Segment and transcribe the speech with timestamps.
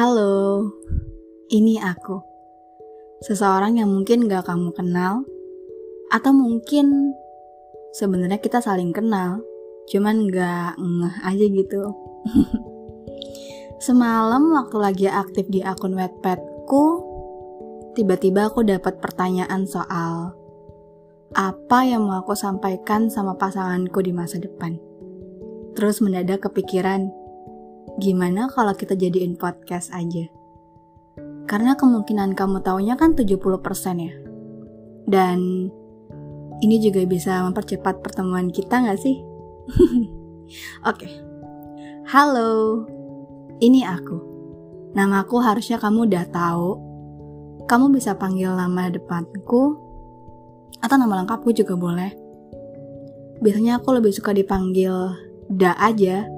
[0.00, 0.64] Halo,
[1.52, 2.24] ini aku.
[3.20, 5.28] Seseorang yang mungkin gak kamu kenal,
[6.08, 7.12] atau mungkin
[7.92, 9.44] sebenarnya kita saling kenal,
[9.92, 11.82] cuman gak ngeh aja gitu.
[13.84, 16.84] Semalam waktu lagi aktif di akun Wattpadku,
[17.92, 20.32] tiba-tiba aku dapat pertanyaan soal
[21.36, 24.80] apa yang mau aku sampaikan sama pasanganku di masa depan.
[25.76, 27.19] Terus mendadak kepikiran,
[28.00, 30.24] gimana kalau kita jadiin podcast aja?
[31.44, 33.36] Karena kemungkinan kamu taunya kan 70%
[34.00, 34.14] ya.
[35.04, 35.68] Dan
[36.64, 39.20] ini juga bisa mempercepat pertemuan kita gak sih?
[40.88, 41.04] Oke.
[41.04, 41.12] Okay.
[42.08, 42.88] Halo.
[43.60, 44.16] Ini aku.
[44.96, 46.70] Namaku harusnya kamu udah tahu.
[47.68, 49.76] Kamu bisa panggil nama depanku
[50.80, 52.10] atau nama lengkapku juga boleh.
[53.44, 55.12] Biasanya aku lebih suka dipanggil
[55.50, 56.30] Da aja,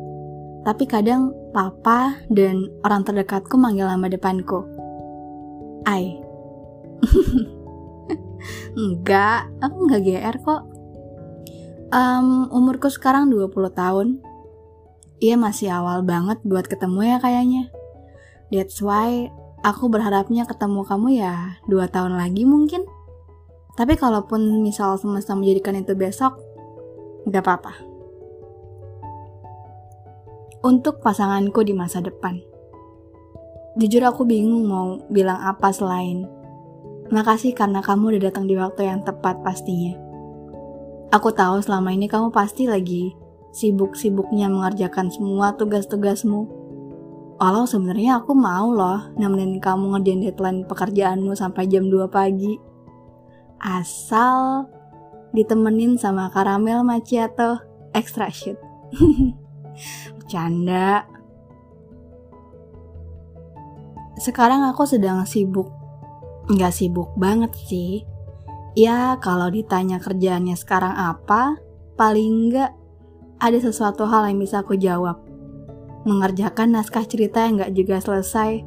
[0.65, 4.65] tapi kadang papa dan orang terdekatku manggil nama depanku.
[5.85, 6.19] Ai.
[8.81, 10.63] enggak, aku enggak GR kok.
[11.93, 14.09] Um, umurku sekarang 20 tahun.
[15.23, 17.71] Iya masih awal banget buat ketemu ya kayaknya.
[18.51, 19.31] That's why
[19.63, 22.83] aku berharapnya ketemu kamu ya dua tahun lagi mungkin.
[23.79, 26.37] Tapi kalaupun misal semesta menjadikan itu besok,
[27.25, 27.92] nggak apa-apa
[30.63, 32.39] untuk pasanganku di masa depan.
[33.77, 36.29] Jujur aku bingung mau bilang apa selain
[37.13, 39.93] Makasih karena kamu udah datang di waktu yang tepat pastinya.
[41.13, 43.13] Aku tahu selama ini kamu pasti lagi
[43.53, 46.49] sibuk-sibuknya mengerjakan semua tugas-tugasmu.
[47.37, 52.57] Walau sebenarnya aku mau loh nemenin kamu ngerjain deadline pekerjaanmu sampai jam 2 pagi.
[53.61, 54.65] Asal
[55.37, 57.61] ditemenin sama karamel macchiato
[57.93, 58.57] extra shoot.
[60.33, 61.05] Bercanda.
[64.17, 65.69] Sekarang aku sedang sibuk.
[66.49, 68.09] Nggak sibuk banget sih.
[68.73, 71.61] Ya, kalau ditanya kerjaannya sekarang apa,
[72.01, 72.73] paling nggak
[73.45, 75.21] ada sesuatu hal yang bisa aku jawab.
[76.09, 78.65] Mengerjakan naskah cerita yang nggak juga selesai,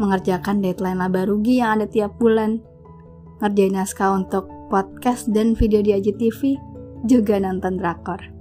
[0.00, 2.64] mengerjakan deadline laba rugi yang ada tiap bulan,
[3.44, 6.56] ngerjain naskah untuk podcast dan video di IGTV,
[7.04, 8.31] juga nonton drakor.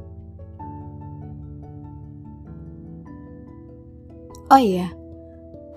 [4.51, 4.91] Oh iya,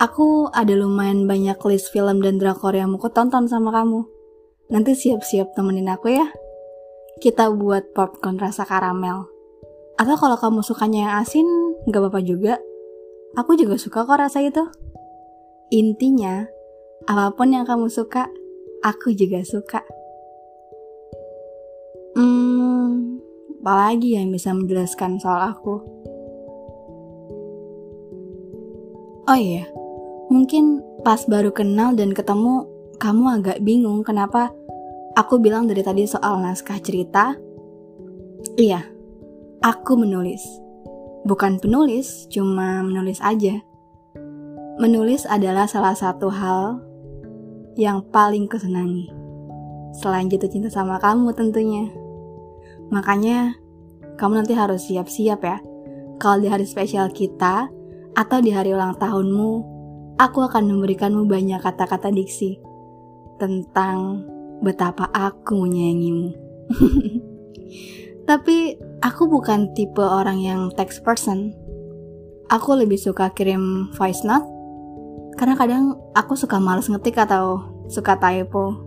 [0.03, 4.03] aku ada lumayan banyak list film dan drakor yang mau aku tonton sama kamu.
[4.75, 6.27] Nanti siap-siap temenin aku ya.
[7.23, 9.31] Kita buat popcorn rasa karamel.
[9.95, 11.47] Atau kalau kamu sukanya yang asin,
[11.87, 12.59] gak apa-apa juga.
[13.39, 14.67] Aku juga suka kok rasa itu.
[15.71, 16.43] Intinya,
[17.07, 18.27] apa pun yang kamu suka,
[18.83, 19.87] aku juga suka.
[22.19, 23.23] Hmm,
[23.63, 25.79] apalagi yang bisa menjelaskan soal aku?
[29.25, 29.65] Oh iya,
[30.29, 32.69] mungkin pas baru kenal dan ketemu,
[33.01, 34.53] kamu agak bingung kenapa
[35.17, 37.33] aku bilang dari tadi soal naskah cerita.
[38.61, 38.85] Iya,
[39.65, 40.45] aku menulis.
[41.25, 43.65] Bukan penulis, cuma menulis aja.
[44.77, 46.85] Menulis adalah salah satu hal
[47.81, 49.09] yang paling kesenangi.
[49.97, 51.89] Selain jatuh cinta sama kamu tentunya.
[52.93, 53.57] Makanya,
[54.21, 55.65] kamu nanti harus siap-siap ya.
[56.21, 57.73] Kalau di hari spesial kita,
[58.15, 59.51] atau di hari ulang tahunmu,
[60.19, 62.63] aku akan memberikanmu banyak kata-kata diksi
[63.43, 64.23] tentang
[64.63, 66.31] betapa aku menyayangimu.
[68.29, 71.53] Tapi aku bukan tipe orang yang text person.
[72.49, 74.47] Aku lebih suka kirim voice note
[75.35, 77.61] karena kadang aku suka males ngetik atau
[77.91, 78.79] suka typo.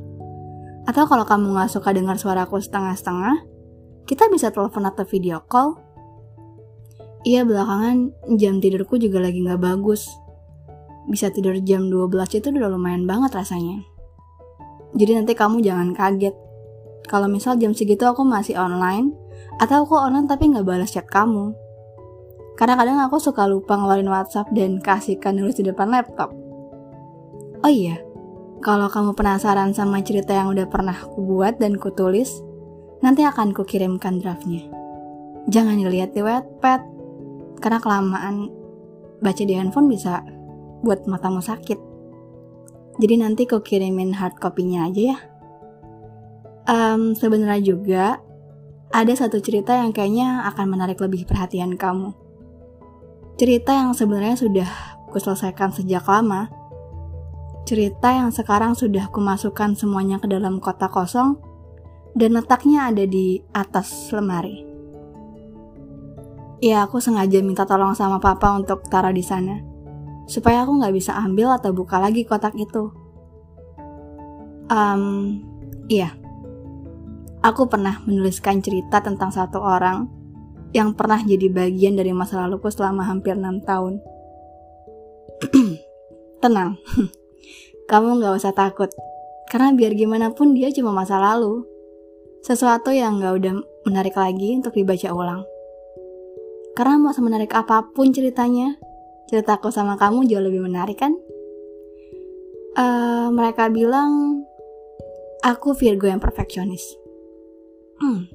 [0.87, 3.43] Atau kalau kamu gak suka dengar suaraku setengah-setengah,
[4.07, 5.86] kita bisa telepon atau video call
[7.27, 10.07] Iya belakangan jam tidurku juga lagi gak bagus.
[11.11, 13.83] Bisa tidur jam 12 itu udah lumayan banget rasanya.
[14.95, 16.31] Jadi nanti kamu jangan kaget.
[17.03, 19.11] Kalau misal jam segitu aku masih online,
[19.59, 21.51] atau aku online tapi gak balas chat kamu.
[22.55, 26.31] Karena kadang aku suka lupa ngeluarin WhatsApp dan kasihkan nulis di depan laptop.
[27.59, 27.99] Oh iya,
[28.63, 32.39] kalau kamu penasaran sama cerita yang udah pernah aku buat dan kutulis,
[33.03, 34.63] nanti akan kukirimkan draftnya.
[35.51, 36.96] Jangan dilihat di Wattpad,
[37.57, 38.49] karena kelamaan
[39.21, 40.21] baca di handphone bisa
[40.85, 41.79] buat matamu sakit.
[42.97, 45.17] Jadi nanti kau kirimin hard copy-nya aja ya.
[46.67, 48.03] Um, Sebenarnya juga
[48.89, 52.13] ada satu cerita yang kayaknya akan menarik lebih perhatian kamu.
[53.37, 54.69] Cerita yang sebenarnya sudah
[55.13, 56.49] kuselesaikan sejak lama.
[57.69, 61.37] Cerita yang sekarang sudah kumasukkan semuanya ke dalam kotak kosong
[62.17, 64.66] dan letaknya ada di atas lemari.
[66.57, 69.61] Ya, aku sengaja minta tolong sama papa untuk taruh di sana.
[70.27, 72.91] supaya aku nggak bisa ambil atau buka lagi kotak itu.
[74.67, 75.39] Um,
[75.87, 76.19] iya,
[77.39, 80.11] aku pernah menuliskan cerita tentang satu orang
[80.75, 84.03] yang pernah jadi bagian dari masa laluku selama hampir enam tahun.
[86.43, 86.75] Tenang,
[87.89, 88.91] kamu nggak usah takut,
[89.47, 91.63] karena biar gimana pun dia cuma masa lalu.
[92.43, 93.53] Sesuatu yang nggak udah
[93.87, 95.47] menarik lagi untuk dibaca ulang.
[96.77, 98.77] Karena mau semenarik apa pun ceritanya,
[99.33, 101.17] ceritaku sama kamu jauh lebih menarik kan?
[102.77, 104.45] Uh, mereka bilang
[105.41, 106.85] aku Virgo yang perfeksionis.
[107.97, 108.29] Hmm,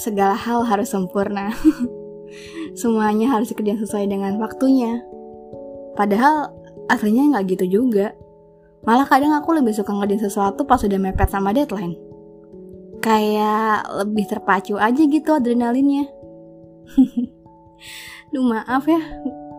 [0.00, 1.52] segala hal harus sempurna.
[2.80, 5.04] Semuanya harus dikerjain sesuai dengan waktunya.
[6.00, 6.48] Padahal
[6.88, 8.16] aslinya nggak gitu juga.
[8.88, 12.00] Malah kadang aku lebih suka ngerjain sesuatu pas udah mepet sama deadline.
[13.04, 16.23] Kayak lebih terpacu aja gitu adrenalinnya.
[18.32, 19.00] Duh maaf ya,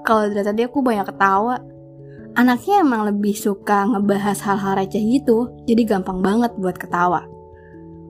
[0.05, 1.57] kalau dari tadi aku banyak ketawa.
[2.35, 7.23] Anaknya emang lebih suka ngebahas hal-hal receh gitu, jadi gampang banget buat ketawa.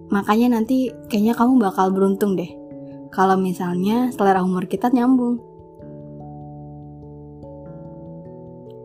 [0.10, 2.50] Makanya nanti kayaknya kamu bakal beruntung deh.
[3.14, 5.38] Kalau misalnya selera humor kita nyambung.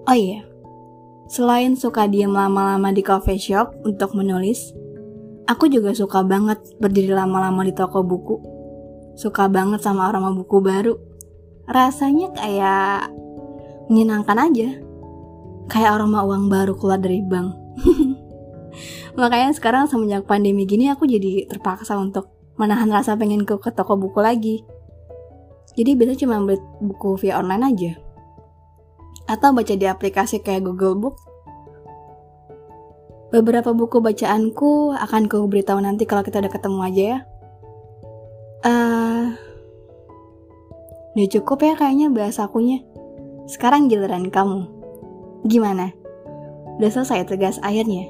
[0.05, 0.45] Oh iya,
[1.31, 4.75] selain suka diam lama-lama di coffee shop untuk menulis,
[5.47, 8.60] aku juga suka banget berdiri lama-lama di toko buku.
[9.21, 10.97] Suka banget sama aroma buku baru.
[11.69, 13.13] Rasanya kayak
[13.93, 14.69] menyenangkan aja
[15.71, 17.53] kayak aroma uang baru keluar dari bank.
[19.21, 23.95] Makanya sekarang semenjak pandemi gini aku jadi terpaksa untuk menahan rasa pengen ke, ke toko
[24.01, 24.57] buku lagi.
[25.79, 27.93] Jadi biasanya cuma beli buku via online aja.
[29.31, 31.17] Atau baca di aplikasi kayak Google Book.
[33.31, 37.19] Beberapa buku bacaanku akan ku beritahu nanti kalau kita udah ketemu aja ya.
[38.61, 39.00] Uh,
[41.17, 42.81] udah cukup ya kayaknya bahas akunya.
[43.51, 44.69] Sekarang giliran kamu.
[45.49, 45.91] Gimana?
[46.79, 48.09] Udah selesai tugas akhirnya?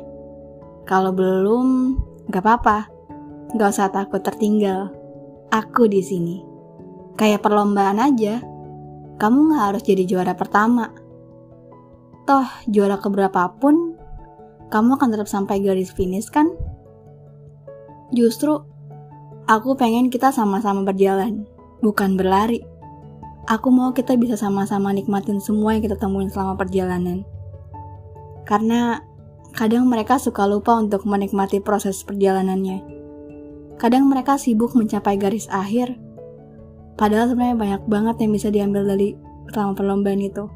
[0.85, 1.97] Kalau belum,
[2.29, 2.79] gak apa-apa.
[3.57, 4.93] Gak usah takut tertinggal.
[5.51, 6.45] Aku di sini.
[7.19, 8.43] Kayak perlombaan aja.
[9.19, 10.93] Kamu gak harus jadi juara pertama.
[12.29, 13.99] Toh, juara keberapapun,
[14.71, 16.47] kamu akan tetap sampai garis finish kan?
[18.15, 18.62] Justru,
[19.50, 21.43] aku pengen kita sama-sama berjalan,
[21.82, 22.62] bukan berlari.
[23.50, 27.26] Aku mau kita bisa sama-sama nikmatin semua yang kita temuin selama perjalanan.
[28.47, 29.02] Karena
[29.50, 32.79] kadang mereka suka lupa untuk menikmati proses perjalanannya.
[33.75, 35.99] Kadang mereka sibuk mencapai garis akhir,
[36.94, 39.19] padahal sebenarnya banyak banget yang bisa diambil dari
[39.50, 40.47] selama perlombaan itu.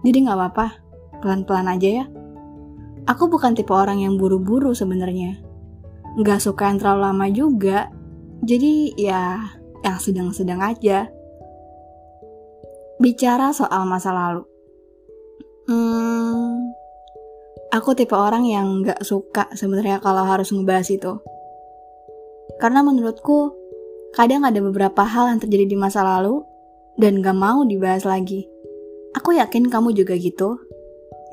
[0.00, 0.66] Jadi nggak apa-apa,
[1.20, 2.04] pelan-pelan aja ya.
[3.04, 5.44] Aku bukan tipe orang yang buru-buru sebenarnya.
[6.16, 7.78] Nggak suka yang terlalu lama juga,
[8.42, 9.22] jadi ya
[9.82, 11.10] yang sedang-sedang aja
[12.98, 14.42] bicara soal masa lalu.
[15.70, 16.74] Hmm,
[17.70, 21.12] aku tipe orang yang gak suka sebenarnya kalau harus ngebahas itu.
[22.58, 23.54] Karena menurutku,
[24.16, 26.42] kadang ada beberapa hal yang terjadi di masa lalu
[26.98, 28.50] dan gak mau dibahas lagi.
[29.14, 30.58] Aku yakin kamu juga gitu.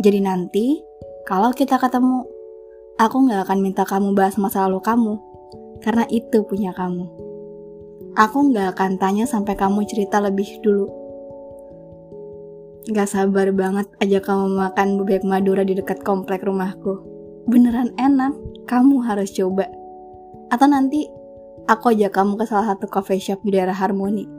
[0.05, 0.83] Jadi nanti,
[1.25, 2.27] kalau kita ketemu,
[3.01, 5.17] aku gak akan minta kamu bahas masa lalu kamu,
[5.83, 7.07] karena itu punya kamu.
[8.15, 11.05] Aku gak akan tanya sampai kamu cerita lebih dulu
[12.85, 17.01] Gak sabar banget aja kamu makan bebek Madura di dekat komplek rumahku.
[17.49, 18.37] Beneran enak,
[18.69, 19.65] kamu harus coba.
[20.53, 21.09] Atau nanti
[21.65, 24.29] aku ajak kamu ke salah satu coffee shop di daerah Harmoni.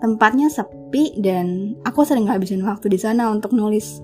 [0.00, 4.00] Tempatnya sepi dan aku sering ngabisin waktu di sana untuk nulis.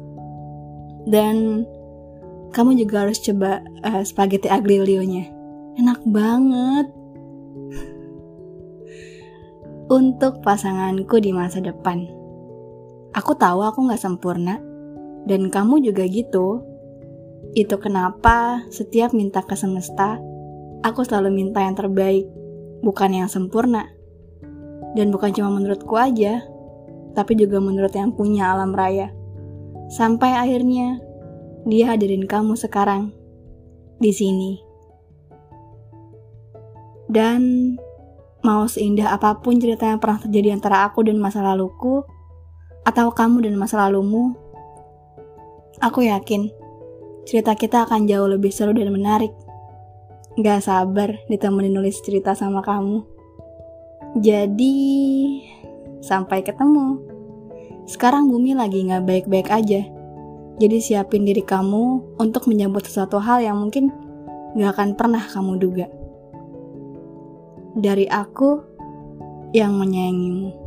[1.09, 1.65] Dan
[2.53, 5.25] kamu juga harus coba uh, spaghetti aglio-nya.
[5.75, 6.87] Enak banget.
[9.91, 12.07] Untuk pasanganku di masa depan.
[13.11, 14.63] Aku tahu aku gak sempurna,
[15.27, 16.63] dan kamu juga gitu.
[17.59, 20.23] Itu kenapa setiap minta ke semesta,
[20.87, 22.31] aku selalu minta yang terbaik,
[22.87, 23.91] bukan yang sempurna.
[24.95, 26.43] Dan bukan cuma menurutku aja,
[27.19, 29.11] tapi juga menurut yang punya alam raya.
[29.91, 31.03] Sampai akhirnya,
[31.67, 33.11] dia hadirin kamu sekarang,
[33.99, 34.64] di sini.
[37.11, 37.75] Dan
[38.45, 42.05] mau seindah apa pun cerita yang pernah terjadi antara aku dan masa laluku,
[42.85, 44.37] atau kamu dan masa lalumu,
[45.81, 46.53] aku yakin
[47.25, 49.33] cerita kita akan jauh lebih seru dan menarik.
[50.37, 53.01] Gak sabar ditemenin nulis cerita sama kamu.
[54.21, 54.77] Jadi,
[56.05, 57.01] sampai ketemu.
[57.89, 59.83] Sekarang bumi lagi gak baik-baik aja.
[60.55, 63.91] Jadi siapin diri kamu untuk menyambut sesuatu hal yang mungkin
[64.55, 65.87] gak akan pernah kamu duga.
[67.75, 68.63] Dari aku
[69.51, 70.64] yang menyayangimu.